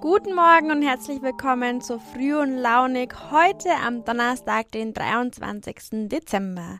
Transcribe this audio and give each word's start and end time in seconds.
Guten 0.00 0.34
Morgen 0.34 0.70
und 0.70 0.80
herzlich 0.80 1.20
willkommen 1.20 1.82
zu 1.82 1.98
Früh 1.98 2.34
und 2.34 2.56
Launig 2.56 3.12
heute 3.30 3.68
am 3.84 4.02
Donnerstag, 4.02 4.72
den 4.72 4.94
23. 4.94 6.08
Dezember. 6.08 6.78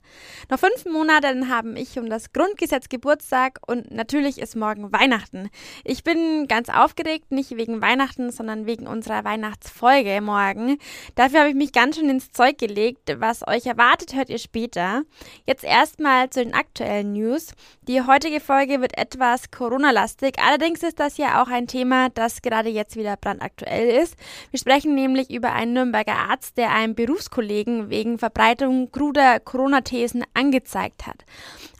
Noch 0.48 0.58
fünf 0.58 0.86
Monate 0.86 1.28
dann 1.28 1.50
haben 1.50 1.76
ich 1.76 1.98
um 1.98 2.08
das 2.08 2.32
Grundgesetz 2.32 2.88
Geburtstag 2.88 3.58
und 3.66 3.90
natürlich 3.90 4.38
ist 4.38 4.56
morgen 4.56 4.90
Weihnachten. 4.90 5.50
Ich 5.84 6.02
bin 6.02 6.48
ganz 6.48 6.70
aufgeregt, 6.70 7.30
nicht 7.30 7.50
wegen 7.58 7.82
Weihnachten, 7.82 8.30
sondern 8.30 8.64
wegen 8.64 8.86
unserer 8.86 9.22
Weihnachtsfolge 9.22 10.22
morgen. 10.22 10.78
Dafür 11.14 11.40
habe 11.40 11.50
ich 11.50 11.56
mich 11.56 11.72
ganz 11.72 11.96
schön 11.96 12.08
ins 12.08 12.32
Zeug 12.32 12.56
gelegt. 12.56 13.16
Was 13.18 13.46
euch 13.46 13.66
erwartet, 13.66 14.14
hört 14.14 14.30
ihr 14.30 14.38
später. 14.38 15.02
Jetzt 15.46 15.64
erstmal 15.64 16.30
zu 16.30 16.42
den 16.42 16.54
aktuellen 16.54 17.12
News. 17.12 17.52
Die 17.82 18.00
heutige 18.00 18.40
Folge 18.40 18.80
wird 18.80 18.96
etwas 18.96 19.50
Corona-lastig. 19.50 20.36
Allerdings 20.42 20.82
ist 20.82 20.98
das 20.98 21.18
ja 21.18 21.42
auch 21.42 21.48
ein 21.48 21.66
Thema, 21.66 22.08
das 22.08 22.40
gerade 22.40 22.70
jetzt 22.70 22.96
wieder 22.96 23.09
wieder 23.10 23.16
brandaktuell 23.16 24.02
ist. 24.02 24.16
Wir 24.50 24.58
sprechen 24.58 24.94
nämlich 24.94 25.30
über 25.30 25.52
einen 25.52 25.72
Nürnberger 25.72 26.16
Arzt, 26.30 26.56
der 26.56 26.70
einen 26.70 26.94
Berufskollegen 26.94 27.90
wegen 27.90 28.18
Verbreitung 28.18 28.90
kruder 28.92 29.40
Corona-Thesen 29.40 30.24
angezeigt 30.34 31.06
hat. 31.06 31.24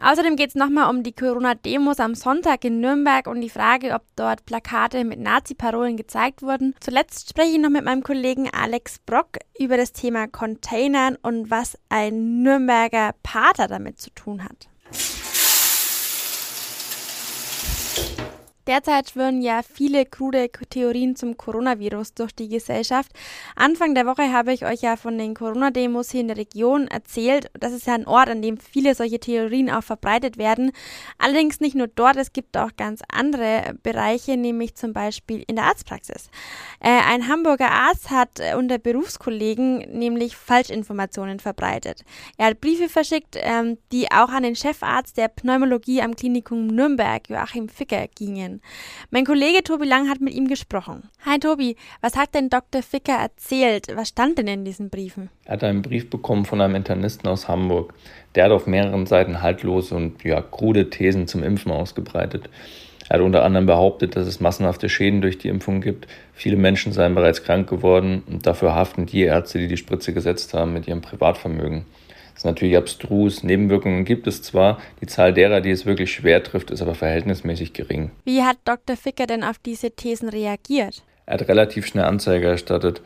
Außerdem 0.03 0.37
geht 0.37 0.51
es 0.51 0.55
nochmal 0.55 0.91
um 0.91 1.03
die 1.03 1.13
Corona-Demos 1.13 2.01
am 2.01 2.15
Sonntag 2.15 2.65
in 2.65 2.81
Nürnberg 2.81 3.27
und 3.27 3.41
die 3.41 3.51
Frage, 3.51 3.95
ob 3.95 4.03
dort 4.17 4.45
Plakate 4.47 5.05
mit 5.05 5.21
Nazi-Parolen 5.21 5.97
gezeigt 5.97 6.43
wurden. 6.43 6.75
Zuletzt 6.81 7.31
spreche 7.31 7.53
ich 7.53 7.59
noch 7.59 7.71
mit 7.71 7.85
meinem 7.85 8.03
Kollegen 8.03 8.49
Alex 8.51 8.99
Brock 9.01 9.39
über 9.59 9.77
das 9.77 9.93
Thema 9.93 10.27
Containern 10.27 11.17
und 11.23 11.51
was 11.51 11.79
ein 11.89 12.43
Nürnberger 12.43 13.15
Pater 13.23 13.69
damit 13.69 14.01
zu 14.01 14.11
tun 14.11 14.43
hat. 14.43 14.69
Derzeit 18.71 19.11
schwirren 19.11 19.43
ja 19.43 19.63
viele 19.65 20.07
krude 20.07 20.49
Theorien 20.49 21.17
zum 21.17 21.37
Coronavirus 21.37 22.15
durch 22.15 22.33
die 22.33 22.49
Gesellschaft. 22.49 23.11
Anfang 23.57 23.97
der 23.97 24.07
Woche 24.07 24.33
habe 24.33 24.53
ich 24.53 24.65
euch 24.65 24.83
ja 24.83 24.95
von 24.95 25.19
den 25.19 25.35
Corona-Demos 25.35 26.13
hier 26.13 26.21
in 26.21 26.29
der 26.29 26.37
Region 26.37 26.87
erzählt. 26.87 27.51
Das 27.59 27.73
ist 27.73 27.89
ja 27.89 27.95
ein 27.95 28.07
Ort, 28.07 28.29
an 28.29 28.43
dem 28.43 28.59
viele 28.59 28.95
solche 28.95 29.19
Theorien 29.19 29.73
auch 29.73 29.83
verbreitet 29.83 30.39
werden. 30.39 30.71
Allerdings 31.19 31.59
nicht 31.59 31.75
nur 31.75 31.89
dort, 31.89 32.15
es 32.15 32.33
gibt 32.33 32.57
auch 32.57 32.71
ganz 32.77 33.03
andere 33.13 33.75
Bereiche, 33.83 34.37
nämlich 34.37 34.77
zum 34.77 34.93
Beispiel 34.93 35.43
in 35.49 35.57
der 35.57 35.65
Arztpraxis. 35.65 36.31
Äh, 36.79 36.91
ein 37.11 37.27
Hamburger 37.27 37.73
Arzt 37.73 38.11
hat 38.11 38.39
äh, 38.39 38.55
unter 38.55 38.79
Berufskollegen 38.79 39.79
nämlich 39.99 40.37
Falschinformationen 40.37 41.41
verbreitet. 41.41 42.05
Er 42.37 42.47
hat 42.47 42.61
Briefe 42.61 42.89
verschickt, 42.89 43.37
ähm, 43.41 43.79
die 43.91 44.13
auch 44.13 44.29
an 44.29 44.45
den 44.45 44.55
Chefarzt 44.55 45.17
der 45.17 45.27
Pneumologie 45.27 46.03
am 46.03 46.15
Klinikum 46.15 46.69
Nürnberg, 46.69 47.29
Joachim 47.29 47.69
Ficker, 47.69 48.07
gingen. 48.15 48.60
Mein 49.11 49.25
Kollege 49.25 49.63
Tobi 49.63 49.87
Lang 49.87 50.09
hat 50.09 50.21
mit 50.21 50.35
ihm 50.35 50.49
gesprochen. 50.49 51.05
Hi 51.25 51.39
Tobi, 51.39 51.77
was 52.01 52.17
hat 52.17 52.35
denn 52.35 52.49
Dr. 52.49 52.83
Ficker 52.83 53.15
erzählt? 53.15 53.89
Was 53.95 54.09
stand 54.09 54.39
denn 54.39 54.47
in 54.49 54.65
diesen 54.65 54.91
Briefen? 54.91 55.31
Er 55.45 55.55
hat 55.55 55.65
einen 55.65 55.83
Brief 55.83 56.11
bekommen 56.11 56.45
von 56.45 56.61
einem 56.61 56.75
Internisten 56.75 57.29
aus 57.29 57.49
Hamburg. 57.49 57.95
Der 58.35 58.45
hat 58.45 58.53
auf 58.53 58.67
mehreren 58.67 59.07
Seiten 59.07 59.43
haltlose 59.43 59.95
und 59.95 60.23
ja, 60.25 60.41
krude 60.41 60.91
Thesen 60.91 61.27
zum 61.27 61.43
Impfen 61.43 61.73
ausgebreitet. 61.73 62.49
Er 63.09 63.19
hat 63.19 63.25
unter 63.25 63.43
anderem 63.43 63.67
behauptet, 63.67 64.15
dass 64.15 64.29
es 64.29 64.39
massenhafte 64.39 64.89
Schäden 64.89 65.21
durch 65.21 65.37
die 65.37 65.49
Impfung 65.49 65.81
gibt. 65.81 66.07
Viele 66.33 66.57
Menschen 66.57 66.93
seien 66.93 67.17
bereits 67.17 67.43
krank 67.43 67.69
geworden 67.69 68.23
und 68.29 68.47
dafür 68.47 68.77
haften 68.77 69.07
die 69.07 69.23
Ärzte, 69.23 69.59
die 69.59 69.67
die 69.67 69.77
Spritze 69.77 70.15
gesetzt 70.15 70.55
haben, 70.55 70.73
mit 70.73 70.87
ihrem 70.87 71.01
Privatvermögen. 71.01 71.87
Das 72.41 72.47
ist 72.47 72.53
natürlich 72.53 72.79
abstrus. 72.79 73.43
Nebenwirkungen 73.43 74.07
gibt 74.07 74.27
es 74.27 74.41
zwar, 74.41 74.79
die 75.03 75.07
Zahl 75.07 75.35
derer, 75.35 75.61
die 75.61 75.73
es 75.73 75.85
wirklich 75.85 76.11
schwer 76.11 76.43
trifft, 76.43 76.71
ist 76.71 76.81
aber 76.81 76.95
verhältnismäßig 76.95 77.75
gering. 77.75 78.13
Wie 78.25 78.43
hat 78.43 78.57
Dr. 78.65 78.97
Ficker 78.97 79.27
denn 79.27 79.45
auf 79.45 79.59
diese 79.59 79.91
Thesen 79.91 80.31
reagiert? 80.31 81.03
Er 81.27 81.35
hat 81.35 81.49
relativ 81.49 81.85
schnell 81.85 82.05
Anzeige 82.05 82.47
erstattet. 82.47 83.03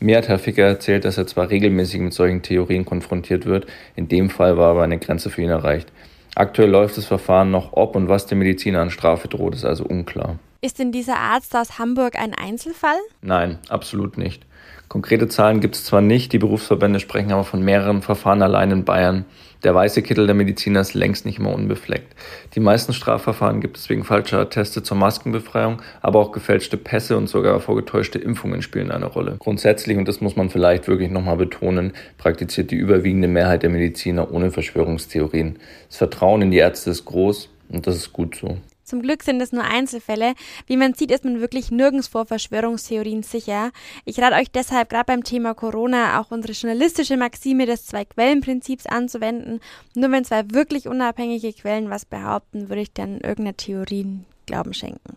Mir 0.00 0.18
hat 0.18 0.28
Herr 0.28 0.38
Ficker 0.38 0.64
erzählt, 0.64 1.06
dass 1.06 1.16
er 1.16 1.26
zwar 1.26 1.48
regelmäßig 1.48 1.98
mit 1.98 2.12
solchen 2.12 2.42
Theorien 2.42 2.84
konfrontiert 2.84 3.46
wird, 3.46 3.64
in 3.96 4.08
dem 4.08 4.28
Fall 4.28 4.58
war 4.58 4.72
aber 4.72 4.82
eine 4.82 4.98
Grenze 4.98 5.30
für 5.30 5.40
ihn 5.40 5.48
erreicht. 5.48 5.90
Aktuell 6.34 6.68
läuft 6.68 6.98
das 6.98 7.06
Verfahren 7.06 7.50
noch, 7.50 7.72
ob 7.72 7.96
und 7.96 8.10
was 8.10 8.26
dem 8.26 8.40
Mediziner 8.40 8.82
an 8.82 8.90
Strafe 8.90 9.28
droht, 9.28 9.54
ist 9.54 9.64
also 9.64 9.84
unklar. 9.84 10.38
Ist 10.64 10.78
denn 10.78 10.92
dieser 10.92 11.18
Arzt 11.18 11.54
aus 11.54 11.78
Hamburg 11.78 12.18
ein 12.18 12.32
Einzelfall? 12.32 12.96
Nein, 13.20 13.58
absolut 13.68 14.16
nicht. 14.16 14.46
Konkrete 14.88 15.28
Zahlen 15.28 15.60
gibt 15.60 15.74
es 15.74 15.84
zwar 15.84 16.00
nicht, 16.00 16.32
die 16.32 16.38
Berufsverbände 16.38 17.00
sprechen 17.00 17.32
aber 17.32 17.44
von 17.44 17.62
mehreren 17.62 18.00
Verfahren 18.00 18.40
allein 18.40 18.70
in 18.70 18.84
Bayern. 18.86 19.26
Der 19.62 19.74
weiße 19.74 20.00
Kittel 20.00 20.24
der 20.24 20.34
Mediziner 20.34 20.80
ist 20.80 20.94
längst 20.94 21.26
nicht 21.26 21.38
mehr 21.38 21.52
unbefleckt. 21.52 22.16
Die 22.54 22.60
meisten 22.60 22.94
Strafverfahren 22.94 23.60
gibt 23.60 23.76
es 23.76 23.90
wegen 23.90 24.04
falscher 24.04 24.38
Atteste 24.38 24.82
zur 24.82 24.96
Maskenbefreiung, 24.96 25.82
aber 26.00 26.18
auch 26.18 26.32
gefälschte 26.32 26.78
Pässe 26.78 27.18
und 27.18 27.26
sogar 27.26 27.60
vorgetäuschte 27.60 28.18
Impfungen 28.18 28.62
spielen 28.62 28.90
eine 28.90 29.04
Rolle. 29.04 29.36
Grundsätzlich, 29.40 29.98
und 29.98 30.08
das 30.08 30.22
muss 30.22 30.34
man 30.34 30.48
vielleicht 30.48 30.88
wirklich 30.88 31.10
nochmal 31.10 31.36
betonen, 31.36 31.92
praktiziert 32.16 32.70
die 32.70 32.76
überwiegende 32.76 33.28
Mehrheit 33.28 33.64
der 33.64 33.70
Mediziner 33.70 34.32
ohne 34.32 34.50
Verschwörungstheorien. 34.50 35.58
Das 35.90 35.98
Vertrauen 35.98 36.40
in 36.40 36.50
die 36.50 36.56
Ärzte 36.56 36.88
ist 36.88 37.04
groß 37.04 37.50
und 37.68 37.86
das 37.86 37.96
ist 37.96 38.14
gut 38.14 38.36
so. 38.36 38.56
Zum 38.84 39.02
Glück 39.02 39.22
sind 39.22 39.40
es 39.40 39.52
nur 39.52 39.64
Einzelfälle. 39.64 40.34
Wie 40.66 40.76
man 40.76 40.94
sieht, 40.94 41.10
ist 41.10 41.24
man 41.24 41.40
wirklich 41.40 41.70
nirgends 41.70 42.08
vor 42.08 42.26
Verschwörungstheorien 42.26 43.22
sicher. 43.22 43.72
Ich 44.04 44.20
rate 44.20 44.36
euch 44.36 44.50
deshalb 44.50 44.90
gerade 44.90 45.06
beim 45.06 45.24
Thema 45.24 45.54
Corona 45.54 46.20
auch 46.20 46.30
unsere 46.30 46.52
journalistische 46.52 47.16
Maxime 47.16 47.66
des 47.66 47.86
Zwei-Quellen-Prinzips 47.86 48.86
anzuwenden. 48.86 49.60
Nur 49.94 50.10
wenn 50.10 50.24
zwei 50.24 50.50
wirklich 50.50 50.86
unabhängige 50.86 51.52
Quellen 51.52 51.90
was 51.90 52.04
behaupten, 52.04 52.68
würde 52.68 52.82
ich 52.82 52.92
dann 52.92 53.20
irgendeiner 53.20 53.56
Theorie 53.56 54.20
Glauben 54.46 54.74
schenken. 54.74 55.16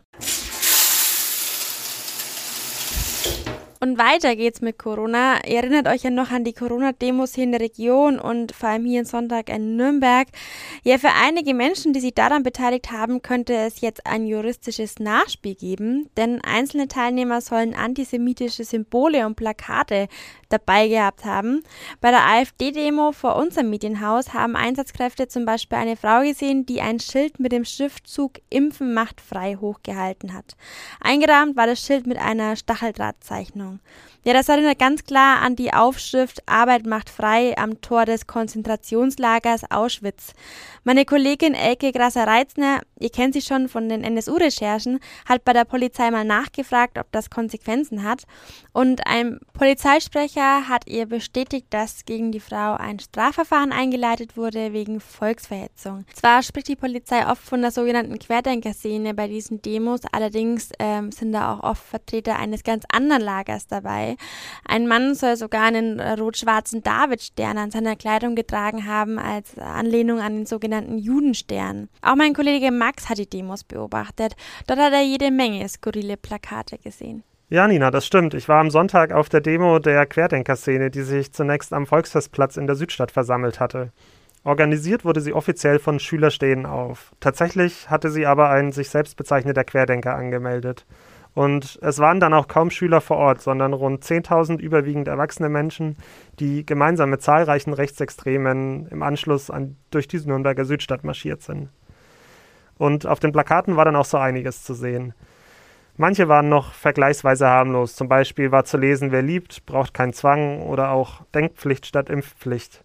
Und 3.79 3.99
weiter 3.99 4.35
geht's 4.35 4.61
mit 4.61 4.79
Corona. 4.79 5.45
Ihr 5.45 5.57
erinnert 5.57 5.87
euch 5.87 6.01
ja 6.01 6.09
noch 6.09 6.31
an 6.31 6.43
die 6.43 6.53
Corona-Demos 6.53 7.35
hier 7.35 7.43
in 7.43 7.51
der 7.51 7.61
Region 7.61 8.19
und 8.19 8.51
vor 8.51 8.69
allem 8.69 8.85
hier 8.85 9.01
in 9.01 9.05
Sonntag 9.05 9.49
in 9.49 9.75
Nürnberg. 9.75 10.27
Ja, 10.83 10.97
für 10.97 11.11
einige 11.11 11.53
Menschen, 11.53 11.93
die 11.93 11.99
sich 11.99 12.15
daran 12.15 12.41
beteiligt 12.41 12.91
haben, 12.91 13.21
könnte 13.21 13.53
es 13.53 13.81
jetzt 13.81 14.07
ein 14.07 14.25
juristisches 14.25 14.97
Nachspiel 14.97 15.53
geben, 15.53 16.09
denn 16.17 16.41
einzelne 16.41 16.87
Teilnehmer 16.87 17.39
sollen 17.41 17.75
antisemitische 17.75 18.63
Symbole 18.63 19.27
und 19.27 19.35
Plakate 19.35 20.07
dabei 20.49 20.87
gehabt 20.87 21.25
haben. 21.25 21.63
Bei 22.01 22.09
der 22.09 22.25
AfD-Demo 22.25 23.11
vor 23.11 23.35
unserem 23.35 23.69
Medienhaus 23.69 24.33
haben 24.33 24.55
Einsatzkräfte 24.55 25.27
zum 25.27 25.45
Beispiel 25.45 25.77
eine 25.77 25.97
Frau 25.97 26.21
gesehen, 26.21 26.65
die 26.65 26.81
ein 26.81 26.99
Schild 26.99 27.39
mit 27.39 27.51
dem 27.51 27.65
Schriftzug 27.65 28.39
Impfen 28.49 28.95
macht 28.95 29.21
frei 29.21 29.55
hochgehalten 29.55 30.33
hat. 30.33 30.55
Eingerahmt 30.99 31.55
war 31.55 31.67
das 31.67 31.79
Schild 31.79 32.07
mit 32.07 32.17
einer 32.17 32.55
Stacheldrahtzeichnung. 32.55 33.66
down 33.67 33.79
Ja, 34.27 34.33
das 34.33 34.49
erinnert 34.49 34.77
ganz 34.77 35.05
klar 35.05 35.41
an 35.41 35.55
die 35.55 35.73
Aufschrift 35.73 36.43
Arbeit 36.47 36.85
macht 36.85 37.09
frei 37.09 37.57
am 37.57 37.79
Tor 37.79 38.03
des 38.03 38.27
Konzentrationslagers 38.27 39.71
Auschwitz. 39.71 40.33
Meine 40.83 41.05
Kollegin 41.05 41.53
Elke 41.53 41.93
Grasser-Reitzner, 41.93 42.81
ihr 42.99 43.09
kennt 43.09 43.35
sie 43.35 43.41
schon 43.41 43.69
von 43.69 43.87
den 43.87 44.03
NSU-Recherchen, 44.03 44.99
hat 45.25 45.45
bei 45.45 45.53
der 45.53 45.63
Polizei 45.63 46.11
mal 46.11 46.25
nachgefragt, 46.25 46.97
ob 46.97 47.09
das 47.13 47.29
Konsequenzen 47.29 48.03
hat. 48.03 48.23
Und 48.73 49.07
ein 49.07 49.39
Polizeisprecher 49.53 50.67
hat 50.67 50.89
ihr 50.89 51.05
bestätigt, 51.05 51.67
dass 51.69 52.03
gegen 52.03 52.33
die 52.33 52.41
Frau 52.41 52.73
ein 52.73 52.99
Strafverfahren 52.99 53.71
eingeleitet 53.71 54.35
wurde 54.35 54.73
wegen 54.73 54.99
Volksverhetzung. 54.99 56.03
Zwar 56.13 56.43
spricht 56.43 56.67
die 56.67 56.75
Polizei 56.75 57.25
oft 57.25 57.43
von 57.43 57.61
der 57.61 57.71
sogenannten 57.71 58.19
Querdenker-Szene 58.19 59.13
bei 59.13 59.29
diesen 59.29 59.61
Demos, 59.61 60.01
allerdings 60.11 60.71
ähm, 60.79 61.13
sind 61.13 61.31
da 61.31 61.53
auch 61.53 61.63
oft 61.63 61.83
Vertreter 61.83 62.37
eines 62.37 62.63
ganz 62.63 62.83
anderen 62.91 63.21
Lagers 63.21 63.67
dabei. 63.67 64.16
Ein 64.65 64.87
Mann 64.87 65.15
soll 65.15 65.37
sogar 65.37 65.63
einen 65.63 65.99
rot-schwarzen 65.99 66.83
Davidstern 66.83 67.57
an 67.57 67.71
seiner 67.71 67.95
Kleidung 67.95 68.35
getragen 68.35 68.85
haben, 68.85 69.19
als 69.19 69.57
Anlehnung 69.57 70.19
an 70.19 70.35
den 70.35 70.45
sogenannten 70.45 70.97
Judenstern. 70.97 71.89
Auch 72.01 72.15
mein 72.15 72.33
Kollege 72.33 72.71
Max 72.71 73.09
hat 73.09 73.17
die 73.17 73.29
Demos 73.29 73.63
beobachtet. 73.63 74.35
Dort 74.67 74.79
hat 74.79 74.93
er 74.93 75.03
jede 75.03 75.31
Menge 75.31 75.67
skurrile 75.67 76.17
Plakate 76.17 76.77
gesehen. 76.77 77.23
Ja, 77.49 77.65
Nina, 77.65 77.91
das 77.91 78.05
stimmt. 78.05 78.33
Ich 78.33 78.49
war 78.49 78.59
am 78.59 78.69
Sonntag 78.69 79.13
auf 79.13 79.29
der 79.29 79.39
Demo 79.39 79.79
der 79.79 80.05
Querdenker-Szene, 80.05 80.91
die 80.91 81.03
sich 81.03 81.31
zunächst 81.31 81.71
am 81.71 81.85
Volksfestplatz 81.85 82.57
in 82.57 82.67
der 82.67 82.75
Südstadt 82.75 83.11
versammelt 83.11 83.61
hatte. 83.61 83.93
Organisiert 84.43 85.05
wurde 85.05 85.21
sie 85.21 85.33
offiziell 85.33 85.79
von 85.79 85.99
Schüler 85.99 86.29
stehen 86.29 86.65
auf. 86.65 87.11
Tatsächlich 87.19 87.89
hatte 87.89 88.09
sie 88.11 88.25
aber 88.25 88.49
ein 88.49 88.71
sich 88.71 88.89
selbst 88.89 89.15
bezeichneter 89.15 89.63
Querdenker 89.63 90.15
angemeldet. 90.15 90.85
Und 91.37 91.77
es 91.83 91.99
waren 91.99 92.19
dann 92.19 92.33
auch 92.33 92.47
kaum 92.47 92.71
Schüler 92.71 92.99
vor 92.99 93.17
Ort, 93.17 93.41
sondern 93.41 93.73
rund 93.73 94.03
10.000 94.03 94.59
überwiegend 94.59 95.07
erwachsene 95.07 95.49
Menschen, 95.49 95.95
die 96.39 96.65
gemeinsam 96.65 97.11
mit 97.11 97.21
zahlreichen 97.21 97.73
Rechtsextremen 97.73 98.87
im 98.87 99.03
Anschluss 99.03 99.51
an, 99.51 99.77
durch 99.91 100.07
die 100.07 100.17
Nürnberger 100.17 100.65
Südstadt 100.65 101.03
marschiert 101.03 101.43
sind. 101.43 101.69
Und 102.79 103.05
auf 103.05 103.19
den 103.19 103.33
Plakaten 103.33 103.75
war 103.75 103.85
dann 103.85 103.95
auch 103.95 104.05
so 104.05 104.17
einiges 104.17 104.63
zu 104.63 104.73
sehen. 104.73 105.13
Manche 105.95 106.27
waren 106.27 106.49
noch 106.49 106.73
vergleichsweise 106.73 107.45
harmlos. 107.45 107.95
Zum 107.95 108.09
Beispiel 108.09 108.51
war 108.51 108.65
zu 108.65 108.77
lesen, 108.77 109.11
wer 109.11 109.21
liebt, 109.21 109.63
braucht 109.67 109.93
keinen 109.93 110.13
Zwang 110.13 110.63
oder 110.63 110.89
auch 110.89 111.21
Denkpflicht 111.35 111.85
statt 111.85 112.09
Impfpflicht. 112.09 112.83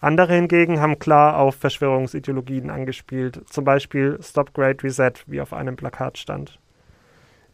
Andere 0.00 0.32
hingegen 0.32 0.80
haben 0.80 0.98
klar 0.98 1.36
auf 1.36 1.56
Verschwörungsideologien 1.56 2.70
angespielt, 2.70 3.42
zum 3.50 3.64
Beispiel 3.66 4.18
Stop 4.22 4.54
Great 4.54 4.82
Reset, 4.82 5.12
wie 5.26 5.42
auf 5.42 5.52
einem 5.52 5.76
Plakat 5.76 6.16
stand. 6.16 6.58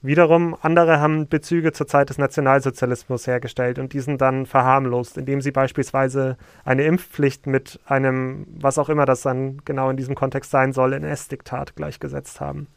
Wiederum 0.00 0.56
andere 0.62 1.00
haben 1.00 1.26
Bezüge 1.26 1.72
zur 1.72 1.88
Zeit 1.88 2.08
des 2.08 2.18
Nationalsozialismus 2.18 3.26
hergestellt 3.26 3.80
und 3.80 3.92
diesen 3.92 4.16
dann 4.16 4.46
verharmlost, 4.46 5.18
indem 5.18 5.40
sie 5.40 5.50
beispielsweise 5.50 6.36
eine 6.64 6.84
Impfpflicht 6.84 7.48
mit 7.48 7.80
einem, 7.84 8.46
was 8.60 8.78
auch 8.78 8.90
immer 8.90 9.06
das 9.06 9.22
dann 9.22 9.60
genau 9.64 9.90
in 9.90 9.96
diesem 9.96 10.14
Kontext 10.14 10.52
sein 10.52 10.72
soll, 10.72 10.92
NS-Diktat 10.92 11.74
gleichgesetzt 11.74 12.40
haben. 12.40 12.68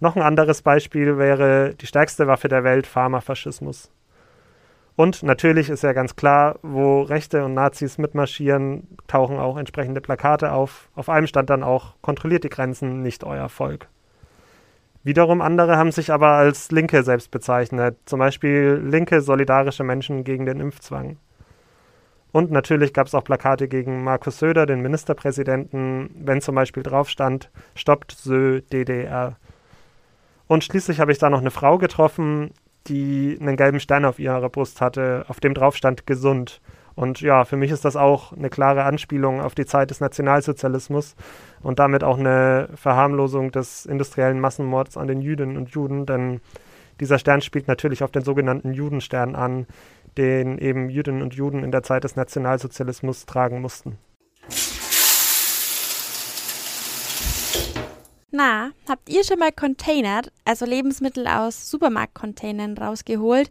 Noch 0.00 0.16
ein 0.16 0.22
anderes 0.22 0.62
Beispiel 0.62 1.16
wäre 1.16 1.74
die 1.80 1.86
stärkste 1.86 2.26
Waffe 2.26 2.48
der 2.48 2.64
Welt, 2.64 2.88
Pharmafaschismus. 2.88 3.90
Und 4.96 5.22
natürlich 5.22 5.70
ist 5.70 5.84
ja 5.84 5.92
ganz 5.92 6.16
klar, 6.16 6.58
wo 6.62 7.02
Rechte 7.02 7.44
und 7.44 7.54
Nazis 7.54 7.98
mitmarschieren, 7.98 8.88
tauchen 9.06 9.38
auch 9.38 9.56
entsprechende 9.56 10.00
Plakate 10.00 10.52
auf. 10.52 10.88
Auf 10.96 11.08
einem 11.08 11.28
stand 11.28 11.50
dann 11.50 11.62
auch, 11.62 11.94
kontrolliert 12.02 12.42
die 12.42 12.48
Grenzen, 12.48 13.00
nicht 13.02 13.22
euer 13.22 13.48
Volk. 13.48 13.88
Wiederum 15.02 15.40
andere 15.40 15.76
haben 15.76 15.92
sich 15.92 16.12
aber 16.12 16.32
als 16.32 16.70
Linke 16.70 17.02
selbst 17.02 17.30
bezeichnet, 17.30 17.96
zum 18.04 18.18
Beispiel 18.18 18.80
linke 18.84 19.22
solidarische 19.22 19.82
Menschen 19.82 20.24
gegen 20.24 20.44
den 20.44 20.60
Impfzwang. 20.60 21.16
Und 22.32 22.50
natürlich 22.50 22.92
gab 22.92 23.06
es 23.06 23.14
auch 23.14 23.24
Plakate 23.24 23.66
gegen 23.66 24.04
Markus 24.04 24.38
Söder, 24.38 24.66
den 24.66 24.82
Ministerpräsidenten, 24.82 26.10
wenn 26.14 26.40
zum 26.40 26.54
Beispiel 26.54 26.82
drauf 26.82 27.08
stand, 27.08 27.50
stoppt 27.74 28.12
Sö 28.12 28.60
DDR. 28.72 29.36
Und 30.46 30.64
schließlich 30.64 31.00
habe 31.00 31.12
ich 31.12 31.18
da 31.18 31.30
noch 31.30 31.40
eine 31.40 31.50
Frau 31.50 31.78
getroffen, 31.78 32.52
die 32.86 33.36
einen 33.40 33.56
gelben 33.56 33.80
Stern 33.80 34.04
auf 34.04 34.18
ihrer 34.18 34.48
Brust 34.48 34.80
hatte, 34.80 35.24
auf 35.28 35.40
dem 35.40 35.54
drauf 35.54 35.76
stand 35.76 36.06
gesund. 36.06 36.60
Und 37.00 37.22
ja, 37.22 37.46
für 37.46 37.56
mich 37.56 37.70
ist 37.70 37.86
das 37.86 37.96
auch 37.96 38.34
eine 38.34 38.50
klare 38.50 38.84
Anspielung 38.84 39.40
auf 39.40 39.54
die 39.54 39.64
Zeit 39.64 39.88
des 39.88 40.00
Nationalsozialismus 40.00 41.16
und 41.62 41.78
damit 41.78 42.04
auch 42.04 42.18
eine 42.18 42.68
Verharmlosung 42.74 43.52
des 43.52 43.86
industriellen 43.86 44.38
Massenmords 44.38 44.98
an 44.98 45.08
den 45.08 45.22
Jüdinnen 45.22 45.56
und 45.56 45.70
Juden, 45.70 46.04
denn 46.04 46.42
dieser 47.00 47.18
Stern 47.18 47.40
spielt 47.40 47.68
natürlich 47.68 48.02
auf 48.02 48.10
den 48.10 48.22
sogenannten 48.22 48.74
Judenstern 48.74 49.34
an, 49.34 49.66
den 50.18 50.58
eben 50.58 50.90
Jüdinnen 50.90 51.22
und 51.22 51.32
Juden 51.32 51.64
in 51.64 51.70
der 51.70 51.82
Zeit 51.82 52.04
des 52.04 52.16
Nationalsozialismus 52.16 53.24
tragen 53.24 53.62
mussten. 53.62 53.96
Na, 58.42 58.70
habt 58.88 59.10
ihr 59.10 59.22
schon 59.22 59.38
mal 59.38 59.52
containert, 59.52 60.32
also 60.46 60.64
Lebensmittel 60.64 61.26
aus 61.26 61.70
Supermarktcontainern 61.70 62.78
rausgeholt? 62.78 63.50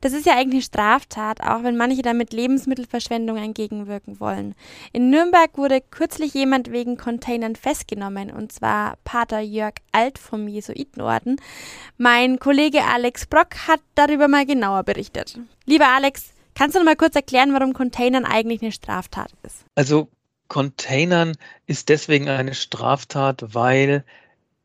Das 0.00 0.12
ist 0.12 0.26
ja 0.26 0.34
eigentlich 0.34 0.62
eine 0.62 0.62
Straftat, 0.62 1.40
auch 1.40 1.64
wenn 1.64 1.76
manche 1.76 2.02
damit 2.02 2.32
Lebensmittelverschwendung 2.32 3.36
entgegenwirken 3.36 4.20
wollen. 4.20 4.54
In 4.92 5.10
Nürnberg 5.10 5.58
wurde 5.58 5.80
kürzlich 5.80 6.34
jemand 6.34 6.70
wegen 6.70 6.96
Containern 6.96 7.56
festgenommen, 7.56 8.30
und 8.30 8.52
zwar 8.52 8.94
Pater 9.02 9.40
Jörg 9.40 9.74
Alt 9.90 10.20
vom 10.20 10.46
Jesuitenorden. 10.46 11.40
Mein 11.96 12.38
Kollege 12.38 12.84
Alex 12.84 13.26
Brock 13.26 13.66
hat 13.66 13.80
darüber 13.96 14.28
mal 14.28 14.46
genauer 14.46 14.84
berichtet. 14.84 15.36
Lieber 15.66 15.88
Alex, 15.88 16.30
kannst 16.54 16.76
du 16.76 16.78
noch 16.78 16.86
mal 16.86 16.94
kurz 16.94 17.16
erklären, 17.16 17.52
warum 17.54 17.72
Containern 17.72 18.24
eigentlich 18.24 18.62
eine 18.62 18.70
Straftat 18.70 19.32
ist? 19.42 19.64
Also 19.74 20.06
Containern 20.46 21.36
ist 21.66 21.88
deswegen 21.88 22.28
eine 22.28 22.54
Straftat, 22.54 23.42
weil 23.52 24.04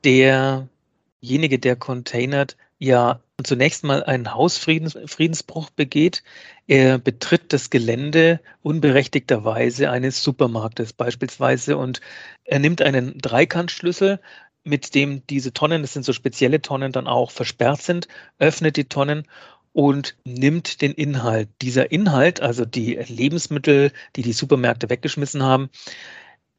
derjenige, 0.05 1.59
der 1.59 1.75
containert, 1.75 2.57
ja 2.79 3.21
zunächst 3.41 3.83
mal 3.83 4.03
einen 4.03 4.33
Hausfriedensbruch 4.33 5.69
begeht. 5.71 6.23
Er 6.67 6.97
betritt 6.97 7.51
das 7.53 7.69
Gelände 7.69 8.39
unberechtigterweise 8.61 9.89
eines 9.89 10.23
Supermarktes 10.23 10.93
beispielsweise 10.93 11.77
und 11.77 12.01
er 12.43 12.59
nimmt 12.59 12.81
einen 12.81 13.17
Dreikantschlüssel, 13.17 14.19
mit 14.63 14.95
dem 14.95 15.25
diese 15.27 15.51
Tonnen, 15.51 15.81
das 15.81 15.93
sind 15.93 16.05
so 16.05 16.13
spezielle 16.13 16.61
Tonnen, 16.61 16.93
dann 16.93 17.07
auch 17.07 17.31
versperrt 17.31 17.81
sind, 17.81 18.07
öffnet 18.39 18.77
die 18.77 18.85
Tonnen 18.85 19.27
und 19.73 20.15
nimmt 20.23 20.81
den 20.81 20.93
Inhalt. 20.93 21.49
Dieser 21.61 21.91
Inhalt, 21.91 22.41
also 22.41 22.63
die 22.63 22.95
Lebensmittel, 22.95 23.91
die 24.15 24.21
die 24.21 24.33
Supermärkte 24.33 24.89
weggeschmissen 24.89 25.43
haben, 25.43 25.69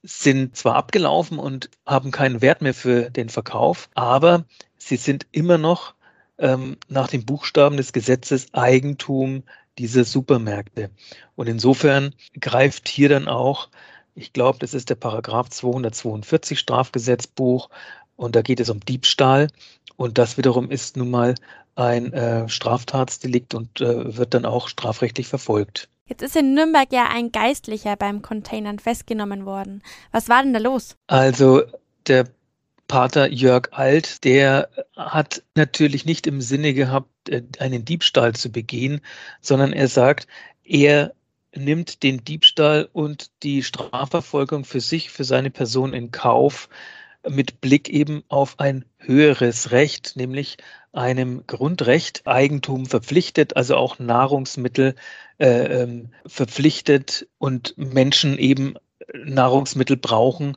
sind 0.05 0.55
zwar 0.55 0.77
abgelaufen 0.77 1.39
und 1.39 1.71
haben 1.87 2.11
keinen 2.11 2.43
Wert 2.43 2.61
mehr 2.61 2.75
für 2.75 3.11
den 3.11 3.31
Verkauf, 3.31 3.89
aber 3.95 4.45
sie 4.77 4.97
sind 4.97 5.27
immer 5.33 5.56
noch 5.56 5.95
ähm, 6.39 6.77
nach 6.89 7.09
den 7.09 7.25
Buchstaben 7.25 7.79
des 7.79 7.93
Gesetzes 7.93 8.53
Eigentum 8.53 9.45
dieser 9.79 10.05
Supermärkte. 10.05 10.91
Und 11.37 11.49
insofern 11.49 12.15
greift 12.39 12.89
hier 12.89 13.09
dann 13.09 13.29
auch, 13.29 13.71
ich 14.15 14.33
glaube, 14.35 14.59
das 14.59 14.75
ist 14.75 14.91
der 14.91 14.95
Paragraph 14.95 15.49
242 15.49 16.59
Strafgesetzbuch 16.59 17.71
und 18.17 18.37
da 18.37 18.43
geht 18.43 18.61
es 18.61 18.69
um 18.69 18.81
Diebstahl. 18.81 19.49
Und 19.96 20.19
das 20.19 20.37
wiederum 20.37 20.70
ist 20.70 20.96
nun 20.96 21.11
mal 21.11 21.35
ein 21.76 22.12
äh, 22.12 22.49
Straftatsdelikt 22.49 23.55
und 23.55 23.81
äh, 23.81 24.17
wird 24.17 24.35
dann 24.35 24.44
auch 24.44 24.69
strafrechtlich 24.69 25.29
verfolgt. 25.29 25.88
Jetzt 26.06 26.23
ist 26.23 26.37
in 26.37 26.55
Nürnberg 26.55 26.93
ja 26.93 27.08
ein 27.08 27.32
Geistlicher 27.32 27.96
beim 27.96 28.20
Containern 28.20 28.79
festgenommen 28.79 29.46
worden. 29.46 29.82
Was 30.12 30.29
war 30.29 30.43
denn 30.43 30.52
da 30.52 30.58
los? 30.58 30.96
Also 31.06 31.62
der 32.06 32.29
Pater 32.88 33.31
Jörg 33.31 33.69
Alt, 33.73 34.25
der 34.25 34.69
hat 34.96 35.43
natürlich 35.55 36.05
nicht 36.05 36.26
im 36.26 36.41
Sinne 36.41 36.75
gehabt, 36.75 37.29
äh, 37.29 37.43
einen 37.58 37.85
Diebstahl 37.85 38.35
zu 38.35 38.50
begehen, 38.52 39.00
sondern 39.41 39.73
er 39.73 39.88
sagt, 39.88 40.26
er 40.62 41.14
nimmt 41.55 42.02
den 42.02 42.25
Diebstahl 42.25 42.88
und 42.93 43.31
die 43.43 43.62
Strafverfolgung 43.62 44.64
für 44.64 44.81
sich, 44.81 45.11
für 45.11 45.25
seine 45.25 45.50
Person 45.50 45.94
in 45.94 46.11
Kauf, 46.11 46.69
mit 47.29 47.61
Blick 47.61 47.88
eben 47.88 48.23
auf 48.29 48.59
ein 48.61 48.85
höheres 48.99 49.71
Recht, 49.71 50.17
nämlich 50.17 50.56
einem 50.93 51.47
Grundrecht 51.47 52.23
Eigentum 52.26 52.87
verpflichtet, 52.87 53.56
also 53.56 53.76
auch 53.76 53.99
Nahrungsmittel 53.99 54.94
äh, 55.38 55.82
ähm, 55.82 56.11
verpflichtet 56.26 57.26
und 57.38 57.75
Menschen 57.76 58.38
eben 58.38 58.76
Nahrungsmittel 59.12 59.97
brauchen, 59.97 60.56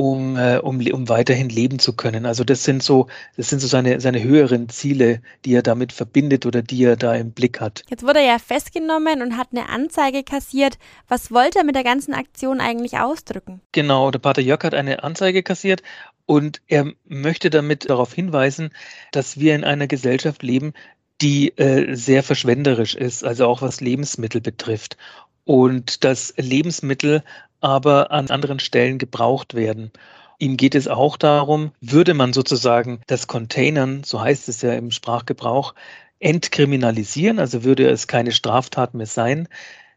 um, 0.00 0.38
äh, 0.38 0.56
um, 0.56 0.80
um 0.80 1.10
weiterhin 1.10 1.50
leben 1.50 1.78
zu 1.78 1.92
können. 1.92 2.24
Also 2.24 2.42
das 2.42 2.64
sind 2.64 2.82
so, 2.82 3.08
das 3.36 3.50
sind 3.50 3.58
so 3.58 3.66
seine, 3.66 4.00
seine 4.00 4.22
höheren 4.22 4.70
Ziele, 4.70 5.20
die 5.44 5.52
er 5.52 5.62
damit 5.62 5.92
verbindet 5.92 6.46
oder 6.46 6.62
die 6.62 6.84
er 6.84 6.96
da 6.96 7.14
im 7.14 7.32
Blick 7.32 7.60
hat. 7.60 7.82
Jetzt 7.90 8.02
wurde 8.02 8.20
er 8.20 8.24
ja 8.24 8.38
festgenommen 8.38 9.20
und 9.20 9.36
hat 9.36 9.48
eine 9.52 9.68
Anzeige 9.68 10.22
kassiert. 10.22 10.78
Was 11.06 11.30
wollte 11.30 11.58
er 11.58 11.64
mit 11.64 11.74
der 11.74 11.84
ganzen 11.84 12.14
Aktion 12.14 12.62
eigentlich 12.62 12.96
ausdrücken? 12.96 13.60
Genau, 13.72 14.10
der 14.10 14.20
Pater 14.20 14.40
Jörg 14.40 14.64
hat 14.64 14.72
eine 14.72 15.04
Anzeige 15.04 15.42
kassiert 15.42 15.82
und 16.24 16.62
er 16.66 16.90
möchte 17.04 17.50
damit 17.50 17.90
darauf 17.90 18.14
hinweisen, 18.14 18.70
dass 19.12 19.38
wir 19.38 19.54
in 19.54 19.64
einer 19.64 19.86
Gesellschaft 19.86 20.42
leben, 20.42 20.72
die 21.20 21.56
äh, 21.58 21.94
sehr 21.94 22.22
verschwenderisch 22.22 22.94
ist, 22.94 23.24
also 23.24 23.46
auch 23.46 23.62
was 23.62 23.80
Lebensmittel 23.80 24.40
betrifft. 24.40 24.96
Und 25.44 26.04
dass 26.04 26.34
Lebensmittel 26.36 27.22
aber 27.60 28.10
an 28.10 28.30
anderen 28.30 28.60
Stellen 28.60 28.98
gebraucht 28.98 29.54
werden. 29.54 29.90
Ihm 30.38 30.56
geht 30.56 30.74
es 30.74 30.88
auch 30.88 31.16
darum, 31.18 31.72
würde 31.80 32.14
man 32.14 32.32
sozusagen 32.32 33.00
das 33.06 33.26
Containern, 33.26 34.02
so 34.04 34.20
heißt 34.20 34.48
es 34.48 34.62
ja 34.62 34.72
im 34.72 34.90
Sprachgebrauch, 34.90 35.74
entkriminalisieren, 36.18 37.38
also 37.38 37.64
würde 37.64 37.88
es 37.88 38.06
keine 38.06 38.32
Straftat 38.32 38.94
mehr 38.94 39.06
sein, 39.06 39.48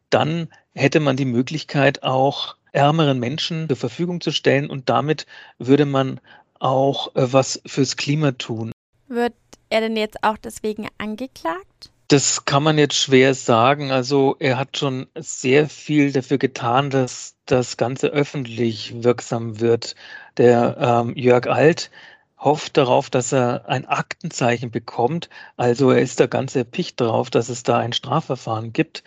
dann 0.10 0.50
hätte 0.74 1.00
man 1.00 1.16
die 1.16 1.26
Möglichkeit, 1.26 2.04
auch 2.04 2.56
ärmeren 2.72 3.20
Menschen 3.20 3.68
zur 3.68 3.78
Verfügung 3.78 4.20
zu 4.20 4.32
stellen 4.32 4.70
und 4.70 4.90
damit 4.90 5.26
würde 5.60 5.86
man 5.86 6.20
auch 6.60 7.16
äh, 7.16 7.32
was 7.32 7.62
fürs 7.66 7.96
Klima 7.96 8.32
tun. 8.32 8.72
Wird 9.08 9.34
er 9.74 9.82
denn 9.82 9.98
jetzt 9.98 10.24
auch 10.24 10.38
deswegen 10.38 10.88
angeklagt? 10.98 11.90
Das 12.08 12.46
kann 12.46 12.64
man 12.64 12.78
jetzt 12.78 12.96
schwer 12.96 13.34
sagen. 13.34 13.92
Also 13.92 14.36
er 14.40 14.58
hat 14.58 14.78
schon 14.78 15.08
sehr 15.16 15.68
viel 15.68 16.12
dafür 16.12 16.38
getan, 16.38 16.92
dass 16.92 17.36
das 17.46 17.76
Ganze 17.76 18.08
öffentlich 18.10 19.04
wirksam 19.04 19.60
wird. 19.60 19.96
Der 20.38 20.78
ähm, 20.80 21.16
Jörg 21.16 21.48
Alt 21.48 21.90
hofft 22.38 22.78
darauf, 22.78 23.10
dass 23.10 23.32
er 23.32 23.68
ein 23.68 23.88
Aktenzeichen 23.88 24.70
bekommt. 24.70 25.30
Also 25.58 25.90
er 25.90 26.02
ist 26.02 26.20
da 26.20 26.28
ganz 26.28 26.56
erpicht 26.56 27.02
darauf, 27.02 27.32
dass 27.32 27.50
es 27.50 27.64
da 27.64 27.80
ein 27.80 27.94
Strafverfahren 27.94 28.74
gibt, 28.74 29.04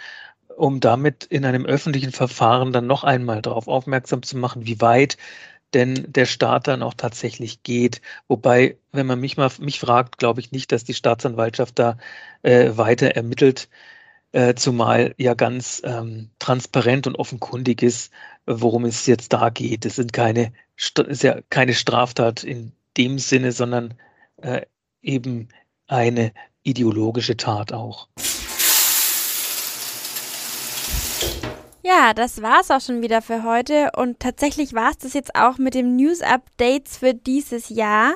um 0.56 0.80
damit 0.80 1.24
in 1.24 1.44
einem 1.44 1.64
öffentlichen 1.64 2.12
Verfahren 2.12 2.72
dann 2.72 2.86
noch 2.86 3.04
einmal 3.04 3.40
darauf 3.42 3.68
aufmerksam 3.68 4.22
zu 4.22 4.36
machen, 4.36 4.66
wie 4.66 4.80
weit 4.80 5.16
denn 5.76 6.06
der 6.08 6.24
Staat 6.24 6.68
dann 6.68 6.82
auch 6.82 6.94
tatsächlich 6.94 7.62
geht. 7.62 8.00
Wobei, 8.28 8.78
wenn 8.92 9.06
man 9.06 9.20
mich 9.20 9.36
mal 9.36 9.50
mich 9.60 9.78
fragt, 9.78 10.16
glaube 10.16 10.40
ich 10.40 10.50
nicht, 10.50 10.72
dass 10.72 10.84
die 10.84 10.94
Staatsanwaltschaft 10.94 11.78
da 11.78 11.98
äh, 12.42 12.70
weiter 12.76 13.08
ermittelt, 13.08 13.68
äh, 14.32 14.54
zumal 14.54 15.14
ja 15.18 15.34
ganz 15.34 15.82
ähm, 15.84 16.30
transparent 16.38 17.06
und 17.06 17.16
offenkundig 17.16 17.82
ist, 17.82 18.10
worum 18.46 18.86
es 18.86 19.06
jetzt 19.06 19.34
da 19.34 19.50
geht. 19.50 19.84
Es 19.84 19.96
sind 19.96 20.14
keine, 20.14 20.54
ist 21.08 21.22
ja 21.22 21.40
keine 21.50 21.74
Straftat 21.74 22.42
in 22.42 22.72
dem 22.96 23.18
Sinne, 23.18 23.52
sondern 23.52 23.94
äh, 24.38 24.62
eben 25.02 25.48
eine 25.88 26.32
ideologische 26.62 27.36
Tat 27.36 27.74
auch. 27.74 28.08
Ja, 31.88 32.14
das 32.14 32.42
war's 32.42 32.72
auch 32.72 32.80
schon 32.80 33.00
wieder 33.00 33.22
für 33.22 33.44
heute 33.44 33.92
und 33.94 34.18
tatsächlich 34.18 34.74
war's 34.74 34.98
das 34.98 35.14
jetzt 35.14 35.36
auch 35.36 35.56
mit 35.58 35.74
dem 35.74 35.94
News 35.94 36.20
Updates 36.20 36.96
für 36.96 37.14
dieses 37.14 37.68
Jahr. 37.68 38.14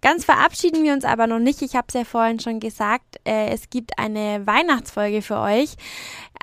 Ganz 0.00 0.24
verabschieden 0.24 0.82
wir 0.82 0.92
uns 0.92 1.04
aber 1.04 1.28
noch 1.28 1.38
nicht. 1.38 1.62
Ich 1.62 1.76
habe 1.76 1.86
es 1.86 1.94
ja 1.94 2.02
vorhin 2.02 2.40
schon 2.40 2.58
gesagt, 2.58 3.20
äh, 3.24 3.50
es 3.50 3.70
gibt 3.70 3.96
eine 3.96 4.44
Weihnachtsfolge 4.44 5.22
für 5.22 5.38
euch. 5.38 5.76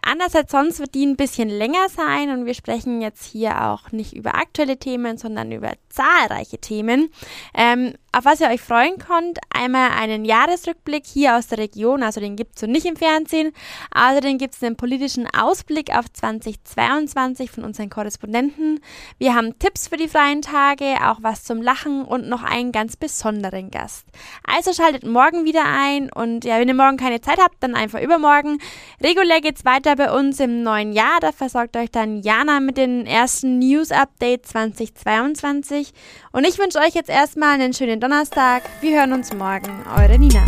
Anders 0.02 0.36
als 0.36 0.52
sonst 0.52 0.80
wird 0.80 0.96
die 0.96 1.06
ein 1.06 1.16
bisschen 1.16 1.50
länger 1.50 1.90
sein 1.90 2.30
und 2.32 2.46
wir 2.46 2.54
sprechen 2.54 3.02
jetzt 3.02 3.26
hier 3.26 3.66
auch 3.66 3.92
nicht 3.92 4.14
über 4.14 4.36
aktuelle 4.36 4.78
Themen, 4.78 5.18
sondern 5.18 5.52
über 5.52 5.74
zahlreiche 5.90 6.58
Themen. 6.58 7.10
Ähm, 7.54 7.94
auf 8.12 8.26
was 8.26 8.42
ihr 8.42 8.48
euch 8.48 8.62
freuen 8.62 8.98
könnt, 8.98 9.38
einmal 9.54 9.92
einen 9.92 10.26
Jahresrückblick 10.26 11.06
hier 11.06 11.36
aus 11.36 11.46
der 11.46 11.60
Region, 11.60 12.02
also 12.02 12.20
den 12.20 12.36
gibt 12.36 12.56
es 12.56 12.62
so 12.62 12.68
nicht 12.68 12.88
im 12.88 12.96
Fernsehen. 12.96 13.52
Außerdem 13.94 14.40
gibt 14.40 14.56
es 14.56 14.64
einen 14.64 14.76
politischen 14.76 15.28
Ausblick 15.28 15.96
auf 15.96 16.12
2022 16.12 17.52
von 17.52 17.64
unseren 17.64 17.92
Korrespondenten. 17.92 18.80
Wir 19.20 19.36
haben 19.36 19.60
Tipps 19.60 19.90
für 19.90 19.98
die 19.98 20.08
freien 20.08 20.42
Tage, 20.42 20.96
auch 21.04 21.20
was 21.22 21.44
zum 21.44 21.62
Lachen 21.62 22.04
und 22.04 22.28
noch 22.28 22.42
einen 22.42 22.72
ganz 22.72 22.98
besonderen 22.98 23.70
Gast. 23.70 24.08
Also 24.44 24.74
schaltet 24.74 25.06
morgen 25.06 25.46
wieder 25.46 25.66
ein 25.66 26.12
und 26.12 26.46
ja, 26.46 26.60
wenn 26.60 26.68
ihr 26.68 26.74
morgen 26.74 26.98
keine 26.98 27.22
Zeit 27.22 27.38
habt, 27.40 27.58
dann 27.60 27.76
einfach 27.76 28.02
übermorgen. 28.02 28.60
Regulär 29.04 29.42
geht's 29.42 29.66
weiter 29.66 29.99
bei 30.00 30.12
uns 30.12 30.40
im 30.40 30.64
neuen 30.64 30.94
Jahr. 30.94 31.20
Da 31.20 31.32
versorgt 31.32 31.78
euch 31.78 31.92
dann 31.92 32.22
Jana 32.24 32.60
mit 32.60 32.78
den 32.78 33.06
ersten 33.06 33.60
News 33.60 33.92
Updates 33.92 34.50
2022. 34.52 35.94
Und 36.32 36.48
ich 36.48 36.58
wünsche 36.58 36.80
euch 36.80 36.96
jetzt 36.96 37.10
erstmal 37.10 37.54
einen 37.54 37.74
schönen 37.74 38.00
Donnerstag. 38.00 38.64
Wir 38.82 38.98
hören 38.98 39.14
uns 39.14 39.32
morgen. 39.34 39.84
Eure 39.96 40.18
Nina. 40.18 40.44